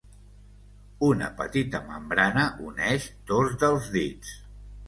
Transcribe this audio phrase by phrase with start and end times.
[1.07, 4.37] Una petita membrana uneix dos dels dits.